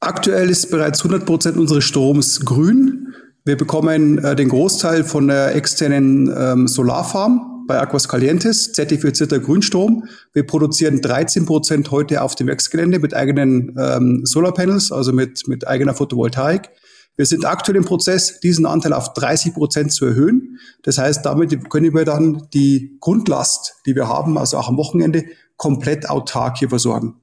Aktuell 0.00 0.48
ist 0.48 0.70
bereits 0.70 1.00
100 1.00 1.26
Prozent 1.26 1.56
unseres 1.56 1.84
Stroms 1.84 2.44
grün. 2.44 3.14
Wir 3.44 3.56
bekommen 3.56 4.18
äh, 4.18 4.36
den 4.36 4.48
Großteil 4.48 5.04
von 5.04 5.28
der 5.28 5.54
externen 5.54 6.32
ähm, 6.36 6.68
Solarfarm 6.68 7.64
bei 7.66 7.78
Aquascalientes, 7.78 8.72
zertifizierter 8.72 9.38
Grünstrom. 9.40 10.04
Wir 10.32 10.46
produzieren 10.46 11.00
13 11.00 11.46
Prozent 11.46 11.90
heute 11.90 12.22
auf 12.22 12.34
dem 12.34 12.46
Werksgelände 12.46 12.98
mit 12.98 13.14
eigenen 13.14 13.76
ähm, 13.78 14.22
Solarpanels, 14.24 14.92
also 14.92 15.12
mit, 15.12 15.46
mit 15.48 15.66
eigener 15.66 15.94
Photovoltaik. 15.94 16.70
Wir 17.18 17.26
sind 17.26 17.44
aktuell 17.44 17.76
im 17.76 17.84
Prozess, 17.84 18.38
diesen 18.38 18.64
Anteil 18.64 18.92
auf 18.92 19.12
30 19.12 19.52
Prozent 19.52 19.92
zu 19.92 20.06
erhöhen. 20.06 20.60
Das 20.84 20.98
heißt, 20.98 21.26
damit 21.26 21.68
können 21.68 21.92
wir 21.92 22.04
dann 22.04 22.46
die 22.54 22.96
Grundlast, 23.00 23.74
die 23.86 23.96
wir 23.96 24.06
haben, 24.06 24.38
also 24.38 24.56
auch 24.56 24.68
am 24.68 24.76
Wochenende, 24.76 25.24
komplett 25.56 26.08
autark 26.08 26.58
hier 26.58 26.68
versorgen. 26.68 27.16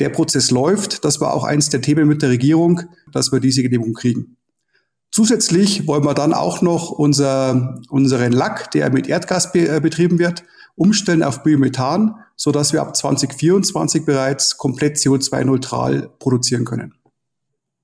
Der 0.00 0.08
Prozess 0.08 0.50
läuft. 0.50 1.04
Das 1.04 1.20
war 1.20 1.34
auch 1.34 1.44
eins 1.44 1.68
der 1.68 1.82
Themen 1.82 2.08
mit 2.08 2.22
der 2.22 2.30
Regierung, 2.30 2.80
dass 3.12 3.30
wir 3.30 3.40
diese 3.40 3.62
Genehmigung 3.62 3.92
kriegen. 3.92 4.38
Zusätzlich 5.10 5.86
wollen 5.86 6.06
wir 6.06 6.14
dann 6.14 6.32
auch 6.32 6.62
noch 6.62 6.90
unser, 6.90 7.78
unseren 7.90 8.32
Lack, 8.32 8.70
der 8.70 8.90
mit 8.90 9.06
Erdgas 9.06 9.52
be, 9.52 9.68
äh, 9.68 9.80
betrieben 9.80 10.18
wird, 10.18 10.44
umstellen 10.76 11.22
auf 11.22 11.42
Biomethan, 11.42 12.14
so 12.36 12.52
dass 12.52 12.72
wir 12.72 12.80
ab 12.80 12.96
2024 12.96 14.06
bereits 14.06 14.56
komplett 14.56 14.96
CO2-neutral 14.96 16.08
produzieren 16.18 16.64
können. 16.64 16.94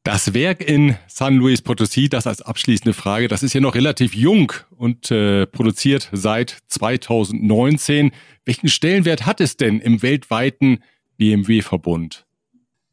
Das 0.04 0.32
Werk 0.32 0.66
in 0.66 0.96
San 1.06 1.34
Luis 1.34 1.60
Potosí, 1.60 2.08
das 2.08 2.26
als 2.26 2.40
abschließende 2.40 2.94
Frage, 2.94 3.28
das 3.28 3.42
ist 3.42 3.52
ja 3.52 3.60
noch 3.60 3.74
relativ 3.74 4.14
jung 4.14 4.52
und 4.70 5.10
äh, 5.10 5.46
produziert 5.46 6.08
seit 6.12 6.58
2019. 6.68 8.12
Welchen 8.44 8.68
Stellenwert 8.68 9.26
hat 9.26 9.40
es 9.40 9.56
denn 9.56 9.80
im 9.80 10.00
weltweiten 10.02 10.82
BMW-Verbund? 11.18 12.24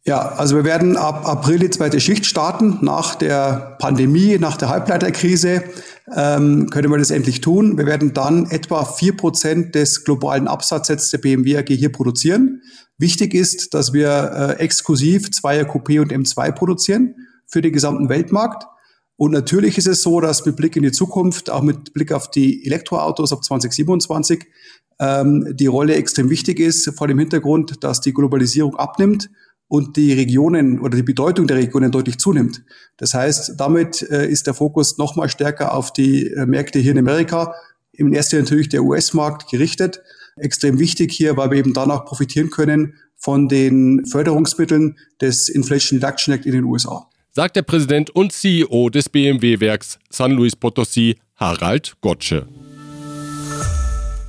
Ja, 0.08 0.20
also 0.34 0.56
wir 0.56 0.66
werden 0.66 0.98
ab 0.98 1.28
April 1.28 1.58
die 1.58 1.70
zweite 1.72 2.00
Schicht 2.00 2.28
starten. 2.28 2.78
Nach 2.82 3.16
der 3.16 3.76
Pandemie, 3.80 4.38
nach 4.38 4.56
der 4.56 4.70
Halbleiterkrise 4.70 5.64
ähm, 6.16 6.70
können 6.70 6.92
wir 6.92 7.00
das 7.00 7.10
endlich 7.10 7.42
tun. 7.42 7.76
Wir 7.80 7.88
werden 7.88 8.14
dann 8.14 8.46
etwa 8.52 8.86
vier 8.86 9.18
Prozent 9.18 9.74
des 9.74 10.04
globalen 10.04 10.48
Absatzes 10.48 11.10
der 11.10 11.18
BMW 11.18 11.58
AG 11.58 11.70
hier 11.70 11.92
produzieren. 11.92 12.62
Wichtig 12.98 13.34
ist, 13.34 13.74
dass 13.74 13.92
wir 13.92 14.10
äh, 14.58 14.64
exklusiv 14.64 15.32
Zweier 15.32 15.66
Coupé 15.66 16.00
und 16.00 16.14
M2 16.14 16.52
produzieren 16.54 17.16
für 17.46 17.62
den 17.62 17.74
gesamten 17.74 18.08
Weltmarkt. 18.08 18.66
Und 19.18 19.32
natürlich 19.32 19.78
ist 19.78 19.88
es 19.88 20.02
so, 20.02 20.20
dass 20.20 20.46
mit 20.46 20.56
Blick 20.56 20.76
in 20.76 20.84
die 20.84 20.92
Zukunft, 20.92 21.50
auch 21.50 21.62
mit 21.62 21.94
Blick 21.94 22.12
auf 22.12 22.32
die 22.32 22.66
Elektroautos 22.66 23.34
ab 23.34 23.44
2027, 23.44 24.46
ähm, 25.00 25.56
die 25.56 25.68
Rolle 25.68 25.96
extrem 25.96 26.30
wichtig 26.30 26.60
ist, 26.60 26.90
vor 26.98 27.08
dem 27.08 27.20
Hintergrund, 27.20 27.84
dass 27.84 28.02
die 28.02 28.14
Globalisierung 28.14 28.76
abnimmt 28.78 29.30
und 29.68 29.98
die 29.98 30.14
Regionen 30.14 30.80
oder 30.80 30.96
die 30.96 31.04
Bedeutung 31.04 31.48
der 31.48 31.58
Regionen 31.58 31.92
deutlich 31.92 32.18
zunimmt. 32.18 32.64
Das 32.98 33.14
heißt, 33.14 33.54
damit 33.58 34.02
äh, 34.10 34.28
ist 34.28 34.48
der 34.48 34.54
Fokus 34.54 34.98
noch 34.98 35.16
mal 35.16 35.28
stärker 35.28 35.74
auf 35.74 35.92
die 35.92 36.28
äh, 36.28 36.46
Märkte 36.46 36.80
hier 36.80 36.92
in 36.92 37.00
Amerika, 37.00 37.56
im 37.92 38.14
ersten 38.14 38.40
natürlich 38.40 38.70
der 38.70 38.84
US-Markt 38.84 39.50
gerichtet 39.50 40.02
extrem 40.38 40.80
wichtig 40.80 41.14
hier, 41.14 41.38
weil 41.38 41.52
wir 41.52 41.58
eben 41.58 41.74
danach 41.74 42.06
profitieren 42.06 42.50
können 42.50 42.96
von 43.16 43.48
den 43.48 44.06
Förderungsmitteln 44.06 44.98
des 45.22 45.50
Inflation 45.50 46.00
Reduction 46.00 46.34
Act 46.34 46.46
in 46.46 46.52
den 46.52 46.64
USA. 46.66 47.08
Sagt 47.32 47.56
der 47.56 47.64
Präsident 47.64 48.10
und 48.10 48.32
CEO 48.32 48.90
des 48.90 49.10
BMW-Werks 49.10 50.00
San 50.10 50.32
Luis 50.32 50.56
Potosí, 50.56 51.16
Harald 51.36 51.96
Gottsche. 52.02 52.48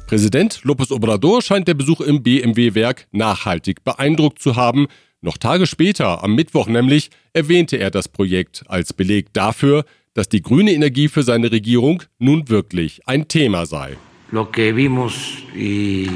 Präsident 0.07 0.61
López 0.63 0.93
Obrador 0.93 1.43
scheint 1.43 1.67
der 1.67 1.75
Besuch 1.75 2.01
im 2.01 2.23
BMW-Werk 2.23 3.09
nachhaltig 3.11 3.83
beeindruckt 3.83 4.41
zu 4.41 4.55
haben. 4.55 4.87
Noch 5.21 5.37
Tage 5.37 5.67
später, 5.67 6.23
am 6.23 6.35
Mittwoch 6.37 6.69
nämlich, 6.69 7.11
erwähnte 7.33 7.77
er 7.79 7.91
das 7.91 8.09
Projekt 8.09 8.65
als 8.69 8.93
Beleg 8.93 9.33
dafür, 9.33 9.85
dass 10.15 10.29
die 10.29 10.43
grüne 10.43 10.73
Energie 10.73 11.09
für 11.09 11.25
seine 11.25 11.51
Regierung 11.51 12.05
nun 12.19 12.49
wirklich 12.49 13.07
ein 13.07 13.27
Thema 13.27 13.67
sei. 13.67 13.97
Lo 14.31 14.51
que 14.51 14.73
vimos 14.73 15.45
y 15.55 16.09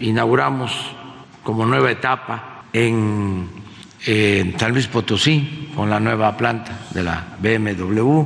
inauguramos 0.00 0.72
como 1.42 1.66
nueva 1.66 1.90
etapa 1.90 2.64
en, 2.72 3.48
San 4.58 4.72
Luis 4.72 4.86
Potosí 4.86 5.70
con 5.74 5.90
la 5.90 5.98
nueva 5.98 6.36
planta 6.36 6.86
de 6.94 7.02
la 7.02 7.36
BMW. 7.40 8.24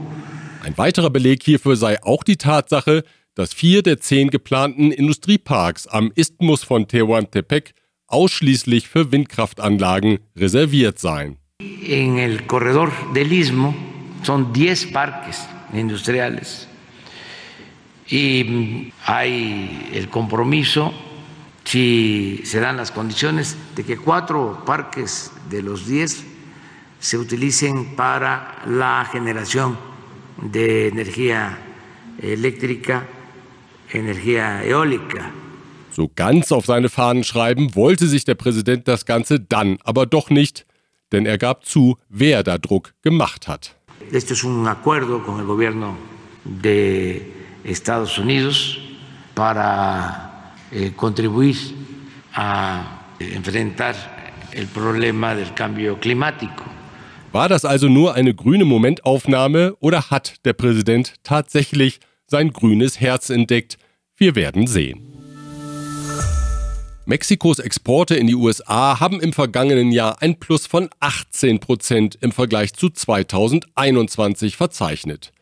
Ein 0.63 0.77
weiterer 0.77 1.09
Beleg 1.09 1.43
hierfür 1.43 1.75
sei 1.75 1.97
auch 2.03 2.23
die 2.23 2.37
Tatsache, 2.37 3.03
dass 3.35 3.55
vier 3.55 3.83
der 3.83 3.99
zehn 3.99 4.29
geplanten 4.29 4.93
Industrieparks 4.93 5.87
am 5.87 6.13
Isthmus 6.15 6.65
von 6.65 6.87
Tehuantepec 6.87 7.73
ausschließlich 8.09 8.89
für 8.89 9.11
Windkraftanlagen 9.11 10.19
reserviert 10.37 10.99
seien. 10.99 11.39
En 11.89 12.19
el 12.19 12.47
corredor 12.47 12.93
del 13.15 13.33
Istmo 13.33 13.75
son 14.23 14.53
10 14.53 14.93
parques 14.93 15.47
industriales 15.73 16.69
y 18.11 18.93
hay 19.05 19.89
el 19.95 20.09
compromiso, 20.09 20.93
si 21.65 22.41
se 22.45 22.59
dan 22.59 22.77
las 22.77 22.91
condiciones, 22.91 23.57
de 23.77 23.85
que 23.85 23.97
cuatro 23.97 24.65
parques 24.67 25.31
de 25.49 25.63
los 25.63 25.87
diez 25.87 26.25
se 26.99 27.17
utilicen 27.17 27.95
para 27.95 28.63
la 28.67 29.09
generación 29.11 29.79
de 30.43 30.89
energía 30.89 31.59
eléctrica, 32.21 33.07
energía 33.93 34.65
eólica. 34.65 35.31
So 35.93 36.09
ganz 36.15 36.53
auf 36.53 36.67
seine 36.67 36.89
Fahnen 36.89 37.25
schreiben 37.25 37.75
wollte 37.75 38.07
sich 38.07 38.25
der 38.25 38.37
Präsident 38.37 38.87
das 38.87 39.07
Ganze 39.07 39.41
dann 39.41 39.79
aber 39.85 40.07
doch 40.07 40.31
nicht, 40.31 40.67
denn 41.13 41.27
er 41.27 41.37
gab 41.37 41.65
zu, 41.65 41.97
wer 42.09 42.43
da 42.43 42.59
Druck 42.59 42.95
gemacht 43.03 43.49
hat. 43.49 43.77
Esto 44.13 44.35
es 44.35 44.45
un 44.45 44.67
acuerdo 44.67 45.23
con 45.23 45.41
el 45.41 45.47
gobierno 45.47 45.97
de 46.45 47.40
Estados 47.65 48.19
Unidos 48.19 48.79
para 49.35 50.55
eh, 50.73 50.93
contribuir 50.97 51.57
a 52.35 53.01
enfrentar 53.19 53.95
el 54.53 54.67
problema 54.67 55.35
del 55.35 55.53
cambio 55.55 55.99
climático. 55.99 56.65
War 57.33 57.49
das 57.49 57.65
also 57.65 57.89
nur 57.89 58.15
eine 58.15 58.35
grüne 58.35 58.65
Momentaufnahme 58.65 59.77
oder 59.79 60.11
hat 60.11 60.45
der 60.45 60.53
Präsident 60.53 61.15
tatsächlich 61.23 62.01
sein 62.27 62.53
grünes 62.53 63.01
Herz 63.01 63.31
entdeckt? 63.31 63.79
Wir 64.17 64.35
werden 64.35 64.67
sehen. 64.67 65.07
Mexikos 67.07 67.59
Exporte 67.59 68.15
in 68.15 68.27
die 68.27 68.35
USA 68.35 69.01
haben 69.01 69.21
im 69.21 69.33
vergangenen 69.33 69.91
Jahr 69.91 70.23
ein 70.23 70.39
Plus 70.39 70.67
von 70.67 70.91
18 71.01 71.59
Prozent 71.59 72.19
im 72.21 72.31
Vergleich 72.31 72.75
zu 72.75 72.91
2021 72.91 74.57
verzeichnet. 74.57 75.33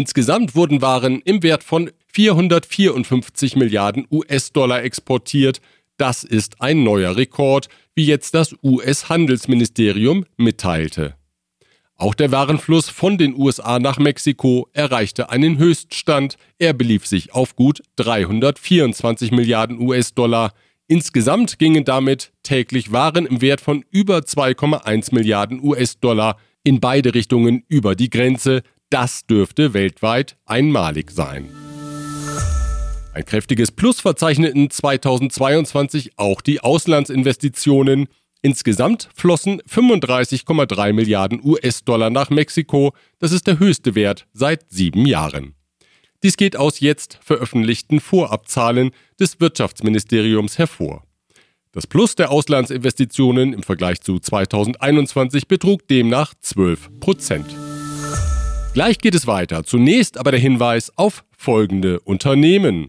Insgesamt 0.00 0.54
wurden 0.54 0.80
Waren 0.80 1.20
im 1.26 1.42
Wert 1.42 1.62
von 1.62 1.90
454 2.14 3.54
Milliarden 3.54 4.06
US-Dollar 4.10 4.82
exportiert. 4.82 5.60
Das 5.98 6.24
ist 6.24 6.62
ein 6.62 6.82
neuer 6.82 7.18
Rekord, 7.18 7.68
wie 7.94 8.06
jetzt 8.06 8.32
das 8.32 8.56
US-Handelsministerium 8.62 10.24
mitteilte. 10.38 11.16
Auch 11.96 12.14
der 12.14 12.32
Warenfluss 12.32 12.88
von 12.88 13.18
den 13.18 13.36
USA 13.36 13.78
nach 13.78 13.98
Mexiko 13.98 14.68
erreichte 14.72 15.28
einen 15.28 15.58
Höchststand. 15.58 16.36
Er 16.58 16.72
belief 16.72 17.06
sich 17.06 17.34
auf 17.34 17.54
gut 17.54 17.82
324 17.96 19.32
Milliarden 19.32 19.78
US-Dollar. 19.78 20.54
Insgesamt 20.88 21.58
gingen 21.58 21.84
damit 21.84 22.32
täglich 22.42 22.90
Waren 22.90 23.26
im 23.26 23.42
Wert 23.42 23.60
von 23.60 23.84
über 23.90 24.20
2,1 24.20 25.14
Milliarden 25.14 25.62
US-Dollar 25.62 26.38
in 26.64 26.80
beide 26.80 27.12
Richtungen 27.12 27.64
über 27.68 27.94
die 27.94 28.08
Grenze. 28.08 28.62
Das 28.90 29.24
dürfte 29.24 29.72
weltweit 29.72 30.36
einmalig 30.46 31.12
sein. 31.12 31.48
Ein 33.14 33.24
kräftiges 33.24 33.70
Plus 33.70 34.00
verzeichneten 34.00 34.68
2022 34.68 36.12
auch 36.16 36.40
die 36.40 36.60
Auslandsinvestitionen. 36.60 38.08
Insgesamt 38.42 39.08
flossen 39.14 39.60
35,3 39.62 40.92
Milliarden 40.92 41.40
US-Dollar 41.44 42.10
nach 42.10 42.30
Mexiko. 42.30 42.92
Das 43.20 43.30
ist 43.30 43.46
der 43.46 43.60
höchste 43.60 43.94
Wert 43.94 44.26
seit 44.32 44.64
sieben 44.70 45.06
Jahren. 45.06 45.54
Dies 46.24 46.36
geht 46.36 46.56
aus 46.56 46.80
jetzt 46.80 47.20
veröffentlichten 47.22 48.00
Vorabzahlen 48.00 48.90
des 49.20 49.40
Wirtschaftsministeriums 49.40 50.58
hervor. 50.58 51.04
Das 51.70 51.86
Plus 51.86 52.16
der 52.16 52.32
Auslandsinvestitionen 52.32 53.52
im 53.52 53.62
Vergleich 53.62 54.00
zu 54.00 54.18
2021 54.18 55.46
betrug 55.46 55.86
demnach 55.86 56.34
12 56.40 56.90
Prozent. 56.98 57.54
Gleich 58.72 58.98
geht 58.98 59.16
es 59.16 59.26
weiter. 59.26 59.64
Zunächst 59.64 60.16
aber 60.16 60.30
der 60.30 60.38
Hinweis 60.38 60.92
auf 60.96 61.24
folgende 61.36 61.98
Unternehmen. 62.00 62.86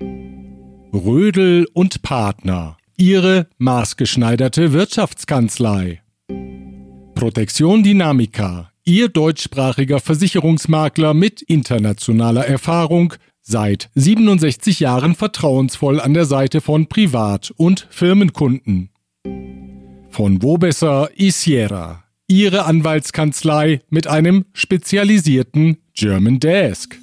Rödel 0.94 1.68
und 1.74 2.04
Partner. 2.04 2.78
Ihre 2.98 3.48
maßgeschneiderte 3.58 4.74
Wirtschaftskanzlei. 4.74 6.02
Protektion 7.16 7.82
Dynamica. 7.82 8.70
Ihr 8.84 9.10
deutschsprachiger 9.10 10.00
Versicherungsmakler 10.00 11.16
mit 11.16 11.42
internationaler 11.42 12.46
Erfahrung, 12.46 13.16
seit 13.42 13.90
67 13.96 14.80
Jahren 14.80 15.16
vertrauensvoll 15.16 16.00
an 16.00 16.14
der 16.14 16.26
Seite 16.26 16.62
von 16.62 16.88
Privat- 16.88 17.52
und 17.58 17.88
Firmenkunden. 17.90 18.90
Von 20.10 20.44
Wobesser 20.44 21.10
Isiera, 21.16 22.04
Ihre 22.32 22.64
Anwaltskanzlei 22.64 23.82
mit 23.90 24.08
einem 24.08 24.46
spezialisierten 24.54 25.80
German 25.94 26.40
Desk. 26.40 26.98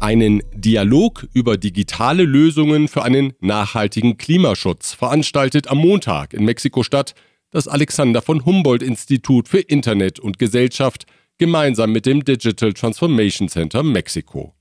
Einen 0.00 0.42
Dialog 0.52 1.26
über 1.32 1.56
digitale 1.56 2.24
Lösungen 2.24 2.88
für 2.88 3.04
einen 3.04 3.32
nachhaltigen 3.40 4.18
Klimaschutz 4.18 4.92
veranstaltet 4.92 5.68
am 5.68 5.78
Montag 5.78 6.34
in 6.34 6.44
Mexiko-Stadt 6.44 7.14
das 7.50 7.68
Alexander 7.68 8.20
von 8.20 8.44
Humboldt 8.44 8.82
Institut 8.82 9.48
für 9.48 9.60
Internet 9.60 10.20
und 10.20 10.38
Gesellschaft 10.38 11.06
gemeinsam 11.38 11.90
mit 11.90 12.04
dem 12.04 12.22
Digital 12.22 12.74
Transformation 12.74 13.48
Center 13.48 13.82
Mexiko. 13.82 14.55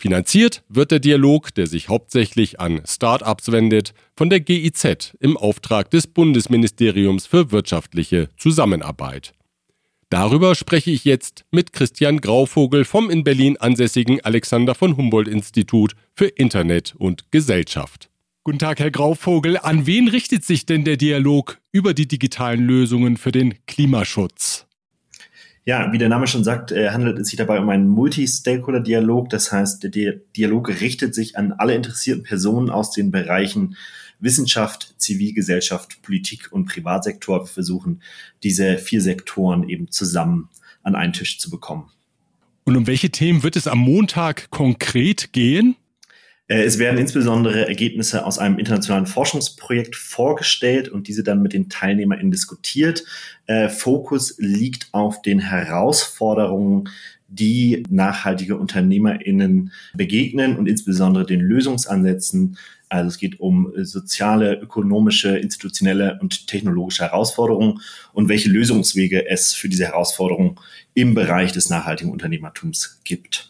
Finanziert 0.00 0.62
wird 0.70 0.92
der 0.92 0.98
Dialog, 0.98 1.52
der 1.54 1.66
sich 1.66 1.90
hauptsächlich 1.90 2.58
an 2.58 2.80
Start-ups 2.86 3.52
wendet, 3.52 3.92
von 4.16 4.30
der 4.30 4.40
GIZ 4.40 5.14
im 5.20 5.36
Auftrag 5.36 5.90
des 5.90 6.06
Bundesministeriums 6.06 7.26
für 7.26 7.52
wirtschaftliche 7.52 8.30
Zusammenarbeit. 8.38 9.34
Darüber 10.08 10.54
spreche 10.54 10.90
ich 10.90 11.04
jetzt 11.04 11.44
mit 11.50 11.74
Christian 11.74 12.22
Grauvogel 12.22 12.86
vom 12.86 13.10
in 13.10 13.24
Berlin 13.24 13.58
ansässigen 13.58 14.24
Alexander 14.24 14.74
von 14.74 14.96
Humboldt 14.96 15.28
Institut 15.28 15.92
für 16.14 16.28
Internet 16.28 16.94
und 16.96 17.30
Gesellschaft. 17.30 18.08
Guten 18.42 18.58
Tag, 18.58 18.80
Herr 18.80 18.90
Grauvogel. 18.90 19.58
An 19.58 19.84
wen 19.84 20.08
richtet 20.08 20.46
sich 20.46 20.64
denn 20.64 20.84
der 20.84 20.96
Dialog 20.96 21.58
über 21.72 21.92
die 21.92 22.08
digitalen 22.08 22.62
Lösungen 22.62 23.18
für 23.18 23.32
den 23.32 23.54
Klimaschutz? 23.66 24.66
Ja, 25.70 25.92
wie 25.92 25.98
der 25.98 26.08
Name 26.08 26.26
schon 26.26 26.42
sagt, 26.42 26.72
äh, 26.72 26.90
handelt 26.90 27.16
es 27.20 27.28
sich 27.28 27.36
dabei 27.36 27.60
um 27.60 27.68
einen 27.68 27.86
Multi-Stakeholder-Dialog. 27.86 29.30
Das 29.30 29.52
heißt, 29.52 29.84
der 29.84 30.14
Dialog 30.36 30.68
richtet 30.80 31.14
sich 31.14 31.38
an 31.38 31.52
alle 31.52 31.76
interessierten 31.76 32.24
Personen 32.24 32.70
aus 32.70 32.90
den 32.90 33.12
Bereichen 33.12 33.76
Wissenschaft, 34.18 34.96
Zivilgesellschaft, 34.98 36.02
Politik 36.02 36.48
und 36.50 36.64
Privatsektor. 36.64 37.42
Wir 37.42 37.46
versuchen, 37.46 38.02
diese 38.42 38.78
vier 38.78 39.00
Sektoren 39.00 39.68
eben 39.68 39.92
zusammen 39.92 40.48
an 40.82 40.96
einen 40.96 41.12
Tisch 41.12 41.38
zu 41.38 41.50
bekommen. 41.50 41.88
Und 42.64 42.76
um 42.76 42.88
welche 42.88 43.10
Themen 43.10 43.44
wird 43.44 43.54
es 43.54 43.68
am 43.68 43.78
Montag 43.78 44.50
konkret 44.50 45.32
gehen? 45.32 45.76
Äh, 46.50 46.64
es 46.64 46.78
werden 46.78 46.98
insbesondere 46.98 47.68
Ergebnisse 47.68 48.26
aus 48.26 48.38
einem 48.38 48.58
internationalen 48.58 49.06
Forschungsprojekt 49.06 49.94
vorgestellt 49.96 50.88
und 50.88 51.06
diese 51.06 51.22
dann 51.22 51.42
mit 51.42 51.52
den 51.52 51.70
TeilnehmerInnen 51.70 52.32
diskutiert. 52.32 53.04
Äh, 53.46 53.68
Fokus 53.68 54.34
liegt 54.38 54.88
auf 54.92 55.22
den 55.22 55.38
Herausforderungen, 55.38 56.88
die 57.28 57.84
nachhaltige 57.88 58.56
UnternehmerInnen 58.56 59.70
begegnen 59.94 60.56
und 60.56 60.66
insbesondere 60.66 61.24
den 61.24 61.40
Lösungsansätzen. 61.40 62.58
Also 62.88 63.06
es 63.06 63.18
geht 63.18 63.38
um 63.38 63.72
soziale, 63.76 64.54
ökonomische, 64.54 65.38
institutionelle 65.38 66.18
und 66.20 66.48
technologische 66.48 67.04
Herausforderungen 67.04 67.80
und 68.12 68.28
welche 68.28 68.50
Lösungswege 68.50 69.28
es 69.28 69.54
für 69.54 69.68
diese 69.68 69.84
Herausforderungen 69.84 70.56
im 70.94 71.14
Bereich 71.14 71.52
des 71.52 71.70
nachhaltigen 71.70 72.10
Unternehmertums 72.10 73.00
gibt. 73.04 73.49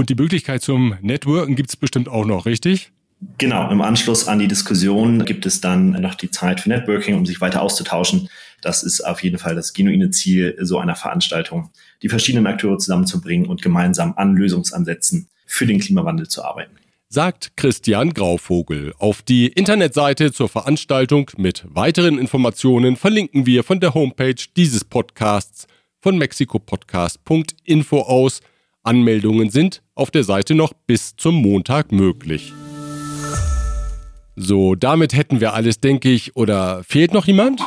Und 0.00 0.08
die 0.08 0.14
Möglichkeit 0.14 0.62
zum 0.62 0.96
Networken 1.02 1.56
gibt 1.56 1.68
es 1.68 1.76
bestimmt 1.76 2.08
auch 2.08 2.24
noch, 2.24 2.46
richtig? 2.46 2.90
Genau, 3.36 3.70
im 3.70 3.82
Anschluss 3.82 4.28
an 4.28 4.38
die 4.38 4.48
Diskussion 4.48 5.26
gibt 5.26 5.44
es 5.44 5.60
dann 5.60 5.90
noch 5.90 6.14
die 6.14 6.30
Zeit 6.30 6.60
für 6.60 6.70
Networking, 6.70 7.16
um 7.16 7.26
sich 7.26 7.42
weiter 7.42 7.60
auszutauschen. 7.60 8.30
Das 8.62 8.82
ist 8.82 9.02
auf 9.02 9.22
jeden 9.22 9.36
Fall 9.36 9.54
das 9.54 9.74
genuine 9.74 10.08
Ziel 10.08 10.56
so 10.58 10.78
einer 10.78 10.96
Veranstaltung, 10.96 11.68
die 12.00 12.08
verschiedenen 12.08 12.46
Akteure 12.46 12.78
zusammenzubringen 12.78 13.46
und 13.46 13.60
gemeinsam 13.60 14.14
an 14.16 14.36
Lösungsansätzen 14.36 15.28
für 15.44 15.66
den 15.66 15.80
Klimawandel 15.80 16.28
zu 16.28 16.42
arbeiten. 16.42 16.76
Sagt 17.10 17.58
Christian 17.58 18.14
Grauvogel. 18.14 18.94
Auf 18.98 19.20
die 19.20 19.48
Internetseite 19.48 20.32
zur 20.32 20.48
Veranstaltung 20.48 21.30
mit 21.36 21.66
weiteren 21.68 22.18
Informationen 22.18 22.96
verlinken 22.96 23.44
wir 23.44 23.64
von 23.64 23.80
der 23.80 23.92
Homepage 23.92 24.42
dieses 24.56 24.82
Podcasts 24.82 25.66
von 26.00 26.16
mexikopodcast.info 26.16 27.98
aus. 27.98 28.40
Anmeldungen 28.82 29.50
sind 29.50 29.82
auf 29.94 30.10
der 30.10 30.24
Seite 30.24 30.54
noch 30.54 30.72
bis 30.86 31.14
zum 31.16 31.34
Montag 31.34 31.92
möglich. 31.92 32.52
So, 34.36 34.74
damit 34.74 35.12
hätten 35.12 35.40
wir 35.40 35.52
alles, 35.52 35.80
denke 35.80 36.08
ich. 36.08 36.34
Oder 36.34 36.82
fehlt 36.84 37.12
noch 37.12 37.26
jemand? 37.26 37.60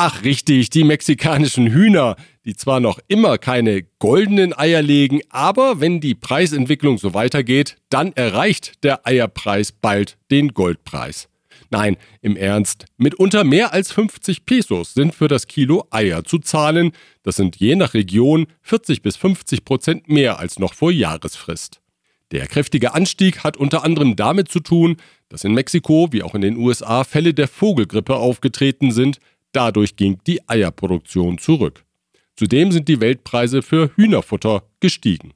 Ach 0.00 0.22
richtig, 0.22 0.70
die 0.70 0.84
mexikanischen 0.84 1.66
Hühner, 1.66 2.14
die 2.44 2.54
zwar 2.54 2.78
noch 2.78 3.00
immer 3.08 3.36
keine 3.36 3.82
goldenen 3.98 4.56
Eier 4.56 4.80
legen, 4.80 5.20
aber 5.28 5.80
wenn 5.80 6.00
die 6.00 6.14
Preisentwicklung 6.14 6.98
so 6.98 7.14
weitergeht, 7.14 7.76
dann 7.90 8.12
erreicht 8.12 8.84
der 8.84 9.06
Eierpreis 9.06 9.72
bald 9.72 10.16
den 10.30 10.54
Goldpreis. 10.54 11.28
Nein, 11.70 11.96
im 12.22 12.36
Ernst, 12.36 12.86
mitunter 12.96 13.44
mehr 13.44 13.72
als 13.72 13.92
50 13.92 14.46
Pesos 14.46 14.94
sind 14.94 15.14
für 15.14 15.28
das 15.28 15.46
Kilo 15.46 15.86
Eier 15.90 16.24
zu 16.24 16.38
zahlen. 16.38 16.92
Das 17.22 17.36
sind 17.36 17.56
je 17.56 17.76
nach 17.76 17.92
Region 17.92 18.46
40 18.62 19.02
bis 19.02 19.16
50 19.16 19.64
Prozent 19.64 20.08
mehr 20.08 20.38
als 20.38 20.58
noch 20.58 20.72
vor 20.72 20.90
Jahresfrist. 20.90 21.80
Der 22.30 22.46
kräftige 22.46 22.94
Anstieg 22.94 23.44
hat 23.44 23.56
unter 23.56 23.84
anderem 23.84 24.16
damit 24.16 24.48
zu 24.48 24.60
tun, 24.60 24.96
dass 25.28 25.44
in 25.44 25.54
Mexiko 25.54 26.08
wie 26.10 26.22
auch 26.22 26.34
in 26.34 26.42
den 26.42 26.56
USA 26.56 27.04
Fälle 27.04 27.34
der 27.34 27.48
Vogelgrippe 27.48 28.16
aufgetreten 28.16 28.90
sind. 28.90 29.18
Dadurch 29.52 29.96
ging 29.96 30.20
die 30.26 30.46
Eierproduktion 30.48 31.38
zurück. 31.38 31.84
Zudem 32.36 32.70
sind 32.70 32.88
die 32.88 33.00
Weltpreise 33.00 33.62
für 33.62 33.90
Hühnerfutter 33.96 34.62
gestiegen. 34.80 35.32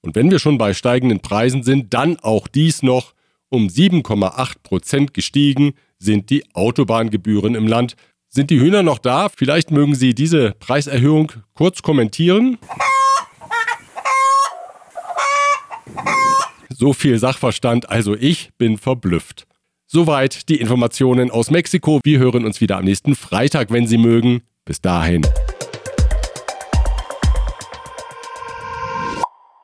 Und 0.00 0.16
wenn 0.16 0.30
wir 0.30 0.38
schon 0.38 0.58
bei 0.58 0.74
steigenden 0.74 1.20
Preisen 1.20 1.62
sind, 1.62 1.92
dann 1.92 2.18
auch 2.18 2.48
dies 2.48 2.82
noch. 2.82 3.14
Um 3.48 3.68
7,8 3.68 4.54
Prozent 4.62 5.14
gestiegen 5.14 5.74
sind 5.98 6.30
die 6.30 6.44
Autobahngebühren 6.54 7.54
im 7.54 7.66
Land. 7.66 7.96
Sind 8.28 8.50
die 8.50 8.60
Hühner 8.60 8.82
noch 8.82 8.98
da? 8.98 9.28
Vielleicht 9.28 9.70
mögen 9.70 9.94
Sie 9.94 10.14
diese 10.14 10.52
Preiserhöhung 10.58 11.32
kurz 11.54 11.82
kommentieren. 11.82 12.58
So 16.68 16.92
viel 16.92 17.18
Sachverstand, 17.18 17.88
also 17.88 18.14
ich 18.14 18.50
bin 18.58 18.76
verblüfft. 18.76 19.46
Soweit 19.86 20.48
die 20.48 20.60
Informationen 20.60 21.30
aus 21.30 21.50
Mexiko. 21.50 22.00
Wir 22.02 22.18
hören 22.18 22.44
uns 22.44 22.60
wieder 22.60 22.76
am 22.76 22.84
nächsten 22.84 23.14
Freitag, 23.14 23.70
wenn 23.70 23.86
Sie 23.86 23.98
mögen. 23.98 24.42
Bis 24.64 24.80
dahin. 24.80 25.22